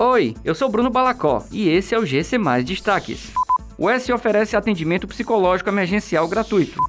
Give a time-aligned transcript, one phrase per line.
[0.00, 3.32] Oi, eu sou Bruno Balacó e esse é o GC Mais Destaques.
[3.76, 6.80] O S oferece atendimento psicológico emergencial gratuito.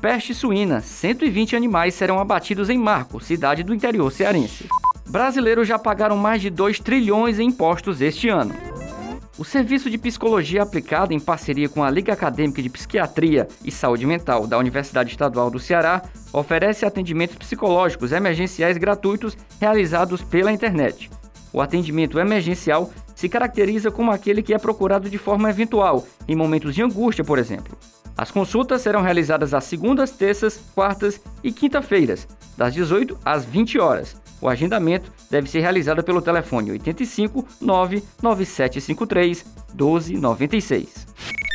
[0.00, 4.66] Peste suína, 120 animais serão abatidos em Marco, cidade do interior cearense.
[5.06, 8.54] Brasileiros já pagaram mais de 2 trilhões em impostos este ano.
[9.36, 14.06] O Serviço de Psicologia Aplicada, em parceria com a Liga Acadêmica de Psiquiatria e Saúde
[14.06, 16.00] Mental da Universidade Estadual do Ceará,
[16.32, 21.10] oferece atendimentos psicológicos emergenciais gratuitos realizados pela internet.
[21.56, 26.74] O atendimento emergencial se caracteriza como aquele que é procurado de forma eventual, em momentos
[26.74, 27.78] de angústia, por exemplo.
[28.14, 34.20] As consultas serão realizadas às segundas, terças, quartas e quinta-feiras, das 18 às 20 horas.
[34.38, 41.06] O agendamento deve ser realizado pelo telefone 85 99753 1296.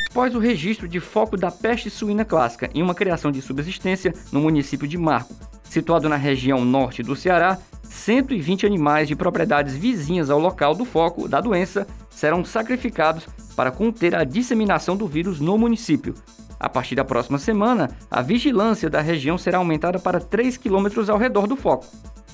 [0.10, 4.42] Após o registro de foco da peste suína clássica em uma criação de subsistência no
[4.42, 7.60] município de Marco, situado na região norte do Ceará,
[7.92, 14.16] 120 animais de propriedades vizinhas ao local do foco da doença serão sacrificados para conter
[14.16, 16.16] a disseminação do vírus no município.
[16.60, 21.18] A partir da próxima semana, a vigilância da região será aumentada para 3 quilômetros ao
[21.18, 21.86] redor do foco.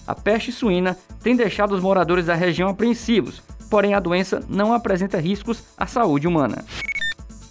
[0.05, 5.19] A peste suína tem deixado os moradores da região apreensivos, porém a doença não apresenta
[5.19, 6.63] riscos à saúde humana.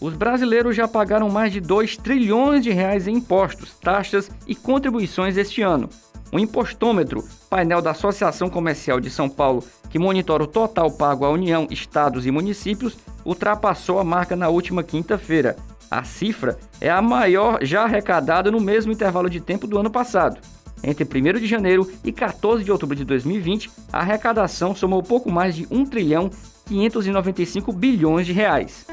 [0.01, 5.37] Os brasileiros já pagaram mais de 2 trilhões de reais em impostos, taxas e contribuições
[5.37, 5.89] este ano.
[6.37, 11.31] O impostômetro, painel da Associação Comercial de São Paulo, que monitora o total pago à
[11.31, 15.57] União, estados e municípios, ultrapassou a marca na última quinta-feira.
[15.91, 20.39] A cifra é a maior já arrecadada no mesmo intervalo de tempo do ano passado.
[20.85, 25.57] Entre 1 de janeiro e 14 de outubro de 2020, a arrecadação somou pouco mais
[25.57, 26.31] de 1 trilhão
[26.67, 28.87] 595 bilhões de reais.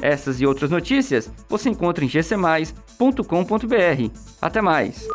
[0.00, 4.10] Essas e outras notícias você encontra em gcmais.com.br.
[4.40, 5.06] Até mais!